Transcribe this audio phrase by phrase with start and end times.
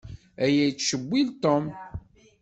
[0.43, 1.65] Aya yettcewwil Tom.